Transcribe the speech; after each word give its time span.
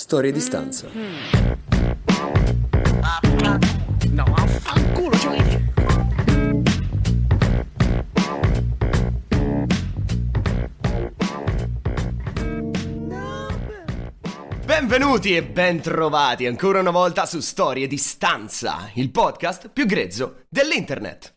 Storie 0.00 0.32
di 0.32 0.40
stanza. 0.40 0.88
No, 4.08 4.24
affanculo, 4.34 5.14
cioè. 5.18 5.60
Benvenuti 14.64 15.36
e 15.36 15.44
bentrovati 15.44 16.46
ancora 16.46 16.80
una 16.80 16.90
volta 16.90 17.26
su 17.26 17.40
Storie 17.40 17.86
di 17.86 17.98
stanza, 17.98 18.90
il 18.94 19.10
podcast 19.10 19.68
più 19.68 19.84
grezzo 19.84 20.46
dell'internet. 20.48 21.34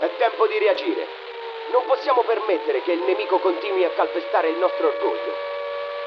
È 0.00 0.10
tempo 0.18 0.46
di 0.46 0.58
reagire. 0.60 1.21
Non 1.72 1.88
possiamo 1.88 2.20
permettere 2.20 2.82
che 2.84 2.92
il 2.92 3.00
nemico 3.00 3.40
continui 3.40 3.84
a 3.84 3.94
calpestare 3.96 4.50
il 4.52 4.58
nostro 4.60 4.92
orgoglio. 4.92 5.32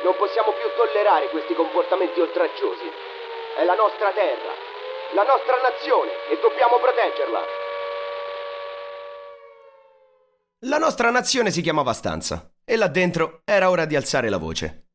Non 0.05 0.13
possiamo 0.13 0.53
più 0.53 0.69
tollerare 0.77 1.33
questi 1.33 1.55
comportamenti 1.57 2.21
oltraggiosi. 2.21 2.85
È 3.57 3.65
la 3.65 3.73
nostra 3.73 4.13
terra, 4.13 4.53
la 5.17 5.25
nostra 5.25 5.57
nazione 5.65 6.13
e 6.29 6.37
dobbiamo 6.37 6.77
proteggerla. 6.77 7.41
La 10.69 10.77
nostra 10.77 11.09
nazione 11.09 11.49
si 11.49 11.61
chiamava 11.65 11.93
Stanza 11.93 12.45
e 12.63 12.75
là 12.75 12.87
dentro 12.87 13.41
era 13.43 13.71
ora 13.71 13.85
di 13.85 13.95
alzare 13.95 14.29
la 14.29 14.37
voce. 14.37 14.93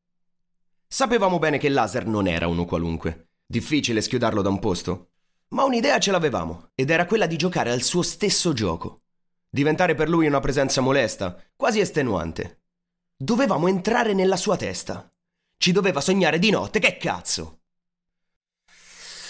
Sapevamo 0.87 1.41
bene 1.41 1.59
che 1.59 1.69
Laser 1.69 2.07
non 2.07 2.29
era 2.29 2.47
uno 2.47 2.65
qualunque. 2.65 3.31
Difficile 3.45 4.01
schiodarlo 4.01 4.41
da 4.41 4.51
un 4.51 4.61
posto. 4.61 5.11
Ma 5.49 5.65
un'idea 5.65 5.99
ce 5.99 6.13
l'avevamo 6.13 6.71
ed 6.77 6.91
era 6.91 7.07
quella 7.07 7.27
di 7.27 7.37
giocare 7.37 7.73
al 7.73 7.83
suo 7.83 8.03
stesso 8.03 8.53
gioco. 8.53 9.01
Diventare 9.53 9.97
per 9.97 10.09
lui 10.09 10.29
una 10.29 10.39
presenza 10.39 10.81
molesta, 10.81 11.37
quasi 11.57 11.81
estenuante. 11.81 12.61
Dovevamo 13.17 13.67
entrare 13.67 14.15
nella 14.15 14.37
sua 14.37 14.57
testa. 14.57 15.13
Ci 15.57 15.73
doveva 15.73 16.01
sognare 16.01 16.39
di 16.39 16.51
notte, 16.51 16.79
che 16.79 16.97
cazzo! 16.97 17.63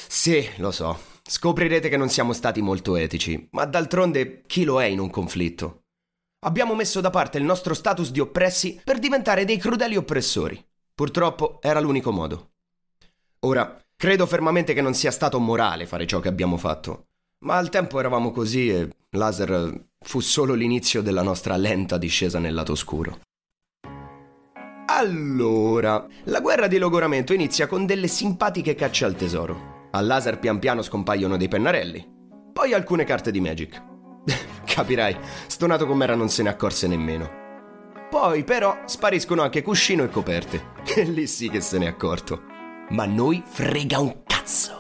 Sì, 0.06 0.46
lo 0.56 0.70
so. 0.72 0.98
Scoprirete 1.22 1.88
che 1.88 1.96
non 1.96 2.10
siamo 2.10 2.34
stati 2.34 2.60
molto 2.60 2.96
etici, 2.96 3.48
ma 3.52 3.64
d'altronde 3.64 4.42
chi 4.42 4.64
lo 4.64 4.82
è 4.82 4.84
in 4.84 4.98
un 4.98 5.08
conflitto? 5.08 5.84
Abbiamo 6.40 6.74
messo 6.74 7.00
da 7.00 7.10
parte 7.10 7.38
il 7.38 7.44
nostro 7.44 7.72
status 7.72 8.10
di 8.10 8.20
oppressi 8.20 8.78
per 8.84 8.98
diventare 8.98 9.44
dei 9.44 9.56
crudeli 9.56 9.96
oppressori. 9.96 10.62
Purtroppo 10.94 11.60
era 11.62 11.80
l'unico 11.80 12.12
modo. 12.12 12.50
Ora, 13.40 13.82
credo 13.96 14.26
fermamente 14.26 14.74
che 14.74 14.82
non 14.82 14.92
sia 14.92 15.10
stato 15.10 15.38
morale 15.38 15.86
fare 15.86 16.06
ciò 16.06 16.20
che 16.20 16.28
abbiamo 16.28 16.58
fatto. 16.58 17.06
Ma 17.42 17.56
al 17.56 17.70
tempo 17.70 17.98
eravamo 17.98 18.30
così 18.30 18.68
e 18.68 18.88
laser 19.10 19.86
fu 19.98 20.20
solo 20.20 20.54
l'inizio 20.54 21.00
della 21.00 21.22
nostra 21.22 21.56
lenta 21.56 21.96
discesa 21.96 22.38
nel 22.38 22.52
lato 22.52 22.72
oscuro. 22.72 23.20
Allora, 24.86 26.04
la 26.24 26.40
guerra 26.40 26.66
di 26.66 26.76
logoramento 26.76 27.32
inizia 27.32 27.66
con 27.66 27.86
delle 27.86 28.08
simpatiche 28.08 28.74
cacce 28.74 29.06
al 29.06 29.16
tesoro. 29.16 29.88
Al 29.92 30.04
laser 30.04 30.38
pian 30.38 30.58
piano 30.58 30.82
scompaiono 30.82 31.36
dei 31.36 31.48
pennarelli, 31.48 32.06
poi 32.52 32.74
alcune 32.74 33.04
carte 33.04 33.30
di 33.30 33.40
Magic. 33.40 33.82
Capirai, 34.66 35.16
stonato 35.46 35.86
com'era 35.86 36.14
non 36.14 36.28
se 36.28 36.42
ne 36.42 36.50
accorse 36.50 36.86
nemmeno. 36.86 37.38
Poi 38.10 38.44
però 38.44 38.82
spariscono 38.84 39.42
anche 39.42 39.62
cuscino 39.62 40.04
e 40.04 40.10
coperte. 40.10 40.78
E 40.94 41.04
lì 41.04 41.26
sì 41.26 41.48
che 41.48 41.60
se 41.60 41.78
n'è 41.78 41.86
accorto. 41.86 42.42
Ma 42.90 43.06
noi 43.06 43.42
frega 43.46 44.00
un 44.00 44.24
cazzo. 44.26 44.79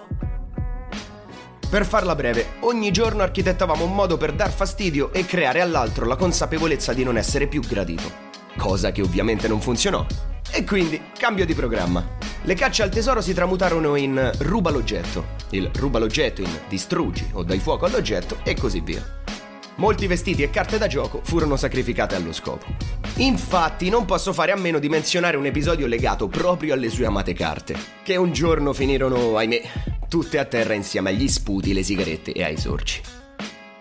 Per 1.70 1.86
farla 1.86 2.16
breve, 2.16 2.54
ogni 2.62 2.90
giorno 2.90 3.22
architettavamo 3.22 3.84
un 3.84 3.94
modo 3.94 4.16
per 4.16 4.32
dar 4.32 4.50
fastidio 4.50 5.12
e 5.12 5.24
creare 5.24 5.60
all'altro 5.60 6.04
la 6.04 6.16
consapevolezza 6.16 6.92
di 6.92 7.04
non 7.04 7.16
essere 7.16 7.46
più 7.46 7.60
gradito. 7.60 8.10
Cosa 8.56 8.90
che 8.90 9.02
ovviamente 9.02 9.46
non 9.46 9.60
funzionò. 9.60 10.04
E 10.50 10.64
quindi, 10.64 11.00
cambio 11.16 11.46
di 11.46 11.54
programma. 11.54 12.04
Le 12.42 12.54
cacce 12.54 12.82
al 12.82 12.90
tesoro 12.90 13.20
si 13.20 13.32
tramutarono 13.34 13.94
in 13.94 14.32
ruba 14.38 14.70
l'oggetto, 14.70 15.36
il 15.50 15.70
ruba 15.76 16.00
l'oggetto 16.00 16.40
in 16.40 16.50
distruggi 16.68 17.28
o 17.34 17.44
dai 17.44 17.60
fuoco 17.60 17.86
all'oggetto 17.86 18.38
e 18.42 18.56
così 18.56 18.80
via. 18.80 19.18
Molti 19.76 20.08
vestiti 20.08 20.42
e 20.42 20.50
carte 20.50 20.76
da 20.76 20.88
gioco 20.88 21.20
furono 21.22 21.54
sacrificate 21.54 22.16
allo 22.16 22.32
scopo. 22.32 22.66
Infatti 23.18 23.90
non 23.90 24.06
posso 24.06 24.32
fare 24.32 24.50
a 24.50 24.56
meno 24.56 24.80
di 24.80 24.88
menzionare 24.88 25.36
un 25.36 25.46
episodio 25.46 25.86
legato 25.86 26.26
proprio 26.26 26.74
alle 26.74 26.88
sue 26.88 27.06
amate 27.06 27.32
carte, 27.32 27.76
che 28.02 28.16
un 28.16 28.32
giorno 28.32 28.72
finirono, 28.72 29.36
ahimè, 29.36 29.62
tutte 30.10 30.40
a 30.40 30.44
terra 30.44 30.74
insieme 30.74 31.10
agli 31.10 31.28
sputi, 31.28 31.72
le 31.72 31.84
sigarette 31.84 32.32
e 32.32 32.42
ai 32.42 32.56
sorci. 32.56 33.00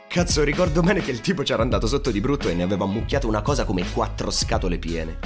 Cazzo, 0.08 0.44
ricordo 0.44 0.82
bene 0.82 1.02
che 1.02 1.10
il 1.10 1.22
tipo 1.22 1.42
c'era 1.42 1.64
andato 1.64 1.88
sotto 1.88 2.12
di 2.12 2.22
brutto 2.22 2.50
e 2.50 2.54
ne 2.54 2.62
aveva 2.62 2.84
ammucchiato 2.84 3.28
una 3.28 3.42
cosa 3.42 3.66
come 3.66 3.84
quattro 3.92 4.30
scatole 4.30 4.78
piene. 4.78 5.18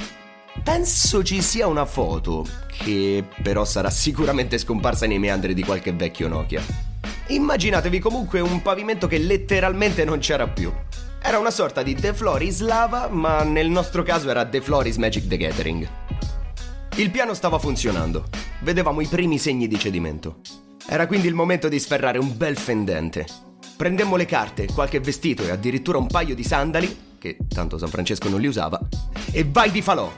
Penso 0.62 1.22
ci 1.22 1.42
sia 1.42 1.66
una 1.66 1.84
foto, 1.84 2.46
che 2.78 3.22
però 3.42 3.66
sarà 3.66 3.90
sicuramente 3.90 4.56
scomparsa 4.56 5.06
nei 5.06 5.18
meandri 5.18 5.52
di 5.52 5.62
qualche 5.62 5.92
vecchio 5.92 6.26
Nokia. 6.26 6.62
Immaginatevi 7.26 7.98
comunque 7.98 8.40
un 8.40 8.62
pavimento 8.62 9.06
che 9.06 9.18
letteralmente 9.18 10.06
non 10.06 10.20
c'era 10.20 10.48
più. 10.48 10.72
Era 11.20 11.38
una 11.38 11.50
sorta 11.50 11.82
di 11.82 11.94
The 11.94 12.14
Floris 12.14 12.60
lava, 12.60 13.08
ma 13.08 13.42
nel 13.42 13.68
nostro 13.68 14.02
caso 14.02 14.30
era 14.30 14.46
The 14.46 14.62
Floris 14.62 14.96
Magic 14.96 15.26
the 15.26 15.36
Gathering. 15.36 15.88
Il 16.96 17.10
piano 17.10 17.34
stava 17.34 17.58
funzionando. 17.58 18.24
Vedevamo 18.60 19.02
i 19.02 19.06
primi 19.06 19.36
segni 19.36 19.68
di 19.68 19.78
cedimento. 19.78 20.40
Era 20.86 21.06
quindi 21.06 21.28
il 21.28 21.34
momento 21.34 21.68
di 21.68 21.78
sferrare 21.78 22.18
un 22.18 22.36
bel 22.36 22.56
fendente. 22.58 23.26
Prendemmo 23.76 24.16
le 24.16 24.26
carte, 24.26 24.66
qualche 24.66 25.00
vestito 25.00 25.42
e 25.42 25.50
addirittura 25.50 25.98
un 25.98 26.06
paio 26.06 26.34
di 26.34 26.44
sandali, 26.44 27.16
che 27.18 27.38
tanto 27.48 27.78
San 27.78 27.88
Francesco 27.88 28.28
non 28.28 28.40
li 28.40 28.46
usava, 28.46 28.78
e 29.32 29.44
vai 29.50 29.70
di 29.70 29.80
falò! 29.80 30.12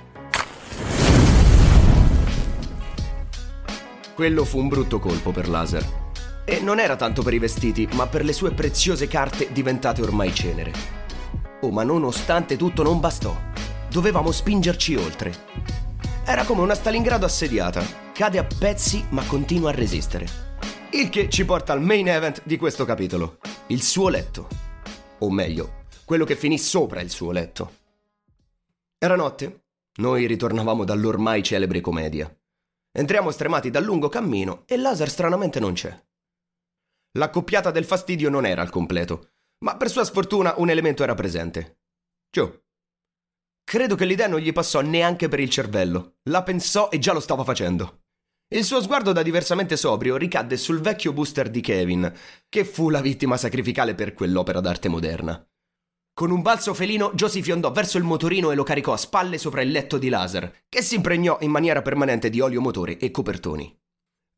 Quello 4.15 4.45
fu 4.45 4.59
un 4.59 4.69
brutto 4.69 4.99
colpo 4.99 5.31
per 5.31 5.49
Laser. 5.49 6.05
E 6.45 6.61
non 6.61 6.81
era 6.81 6.97
tanto 6.97 7.23
per 7.23 7.35
i 7.35 7.39
vestiti, 7.39 7.89
ma 7.93 8.07
per 8.07 8.25
le 8.25 8.33
sue 8.33 8.53
preziose 8.53 9.07
carte 9.09 9.53
diventate 9.53 10.01
ormai 10.03 10.35
cenere. 10.35 10.73
Oh, 11.61 11.71
ma 11.71 11.83
nonostante 11.85 12.57
tutto 12.57 12.83
non 12.83 12.99
bastò. 12.99 13.37
Dovevamo 13.91 14.33
spingerci 14.33 14.95
oltre. 14.97 15.35
Era 16.25 16.45
come 16.45 16.63
una 16.63 16.75
Stalingrado 16.75 17.27
assediata. 17.27 17.85
Cade 18.13 18.39
a 18.39 18.45
pezzi, 18.45 19.05
ma 19.11 19.23
continua 19.25 19.71
a 19.71 19.75
resistere. 19.75 20.46
Il 20.93 21.09
che 21.11 21.29
ci 21.29 21.45
porta 21.45 21.73
al 21.73 21.83
main 21.83 22.09
event 22.09 22.43
di 22.45 22.57
questo 22.57 22.85
capitolo. 22.85 23.39
Il 23.69 23.83
suo 23.83 24.09
letto. 24.09 24.49
O 25.19 25.31
meglio, 25.31 25.85
quello 26.05 26.25
che 26.25 26.37
finì 26.37 26.59
sopra 26.59 27.01
il 27.01 27.11
suo 27.11 27.33
letto. 27.33 27.75
Era 28.97 29.17
notte. 29.17 29.65
Noi 29.97 30.27
ritornavamo 30.27 30.85
dall'ormai 30.85 31.43
celebre 31.43 31.81
commedia. 31.81 32.33
Entriamo 32.93 33.33
stremati 33.33 33.69
dal 33.71 33.83
lungo 33.83 34.09
cammino 34.09 34.63
e 34.67 34.77
Laser 34.77 35.11
stranamente 35.11 35.59
non 35.59 35.73
c'è. 35.75 36.05
L'accoppiata 37.19 37.73
del 37.73 37.85
fastidio 37.85 38.31
non 38.31 38.47
era 38.47 38.63
al 38.63 38.71
completo, 38.71 39.33
ma 39.65 39.77
per 39.77 39.91
sua 39.91 40.05
sfortuna 40.05 40.55
un 40.59 40.71
elemento 40.71 41.03
era 41.03 41.15
presente. 41.15 41.81
Joe. 42.31 42.63
Credo 43.65 43.97
che 43.97 44.05
l'idea 44.05 44.29
non 44.29 44.39
gli 44.39 44.53
passò 44.53 44.81
neanche 44.83 45.29
per 45.29 45.41
il 45.41 45.51
cervello. 45.51 46.19
La 46.25 46.45
pensò 46.45 46.91
e 46.91 46.99
già 46.99 47.13
lo 47.13 47.21
stava 47.21 47.43
facendo. 47.43 48.05
Il 48.49 48.63
suo 48.63 48.81
sguardo 48.81 49.11
da 49.13 49.23
diversamente 49.23 49.77
sobrio 49.77 50.17
ricadde 50.17 50.57
sul 50.57 50.81
vecchio 50.81 51.13
booster 51.13 51.51
di 51.51 51.61
Kevin, 51.61 52.13
che 52.49 52.65
fu 52.65 52.91
la 52.91 53.01
vittima 53.01 53.37
sacrificale 53.37 53.97
per 53.97 54.15
quell'opera 54.15 54.61
d'arte 54.61 54.89
moderna. 54.89 55.45
Con 56.15 56.31
un 56.31 56.43
balzo 56.43 56.73
felino, 56.73 57.13
Joe 57.15 57.29
si 57.29 57.43
fiondò 57.43 57.73
verso 57.73 57.99
il 57.99 58.05
motorino 58.05 58.53
e 58.53 58.55
lo 58.55 58.63
caricò 58.63 58.93
a 58.93 58.97
spalle 58.97 59.37
sopra 59.37 59.63
il 59.63 59.73
letto 59.73 59.99
di 59.99 60.09
laser, 60.09 60.65
che 60.69 60.81
si 60.81 60.95
impregnò 60.95 61.39
in 61.41 61.51
maniera 61.51 61.83
permanente 61.83 62.31
di 62.31 62.41
olio 62.41 62.61
motore 62.61 62.99
e 62.99 63.11
copertoni. 63.11 63.77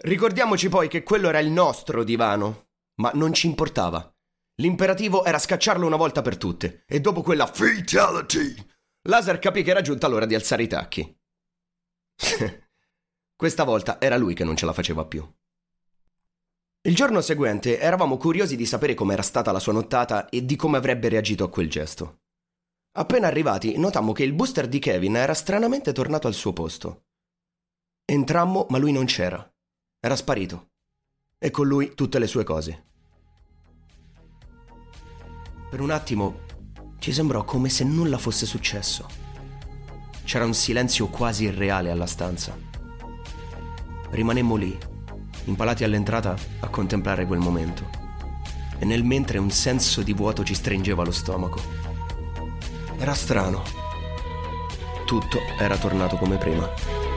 Ricordiamoci 0.04 0.70
poi 0.70 0.88
che 0.88 1.02
quello 1.02 1.28
era 1.28 1.38
il 1.38 1.50
nostro 1.50 2.02
divano, 2.02 2.70
ma 3.00 3.10
non 3.14 3.34
ci 3.34 3.46
importava. 3.46 4.10
L'imperativo 4.56 5.22
era 5.24 5.38
scacciarlo 5.38 5.86
una 5.86 5.96
volta 5.96 6.22
per 6.22 6.38
tutte, 6.38 6.82
e 6.86 7.00
dopo 7.00 7.20
quella 7.20 7.46
fatality, 7.46 8.54
Laser 9.02 9.38
capì 9.38 9.62
che 9.62 9.70
era 9.70 9.82
giunta 9.82 10.08
l'ora 10.08 10.26
di 10.26 10.34
alzare 10.34 10.62
i 10.62 10.66
tacchi. 10.66 11.16
Questa 13.38 13.62
volta 13.62 14.00
era 14.00 14.16
lui 14.16 14.34
che 14.34 14.42
non 14.42 14.56
ce 14.56 14.66
la 14.66 14.72
faceva 14.72 15.04
più. 15.04 15.24
Il 16.80 16.94
giorno 16.96 17.20
seguente 17.20 17.78
eravamo 17.78 18.16
curiosi 18.16 18.56
di 18.56 18.66
sapere 18.66 18.94
com'era 18.94 19.22
stata 19.22 19.52
la 19.52 19.60
sua 19.60 19.72
nottata 19.72 20.28
e 20.28 20.44
di 20.44 20.56
come 20.56 20.76
avrebbe 20.76 21.08
reagito 21.08 21.44
a 21.44 21.48
quel 21.48 21.70
gesto. 21.70 22.22
Appena 22.96 23.28
arrivati, 23.28 23.78
notammo 23.78 24.10
che 24.10 24.24
il 24.24 24.32
booster 24.32 24.66
di 24.66 24.80
Kevin 24.80 25.14
era 25.14 25.34
stranamente 25.34 25.92
tornato 25.92 26.26
al 26.26 26.34
suo 26.34 26.52
posto. 26.52 27.04
Entrammo, 28.04 28.66
ma 28.70 28.78
lui 28.78 28.90
non 28.90 29.04
c'era. 29.04 29.48
Era 30.00 30.16
sparito. 30.16 30.70
E 31.38 31.52
con 31.52 31.68
lui 31.68 31.94
tutte 31.94 32.18
le 32.18 32.26
sue 32.26 32.42
cose. 32.42 32.86
Per 35.70 35.80
un 35.80 35.90
attimo 35.92 36.40
ci 36.98 37.12
sembrò 37.12 37.44
come 37.44 37.68
se 37.68 37.84
nulla 37.84 38.18
fosse 38.18 38.46
successo. 38.46 39.06
C'era 40.24 40.44
un 40.44 40.54
silenzio 40.54 41.06
quasi 41.06 41.44
irreale 41.44 41.92
alla 41.92 42.06
stanza. 42.06 42.77
Rimanemmo 44.10 44.56
lì, 44.56 44.76
impalati 45.44 45.84
all'entrata 45.84 46.34
a 46.60 46.68
contemplare 46.68 47.26
quel 47.26 47.38
momento. 47.38 47.88
E 48.78 48.84
nel 48.84 49.04
mentre 49.04 49.38
un 49.38 49.50
senso 49.50 50.02
di 50.02 50.12
vuoto 50.12 50.44
ci 50.44 50.54
stringeva 50.54 51.04
lo 51.04 51.10
stomaco. 51.10 51.60
Era 52.98 53.14
strano. 53.14 53.62
Tutto 55.04 55.38
era 55.58 55.76
tornato 55.76 56.16
come 56.16 56.36
prima. 56.36 57.07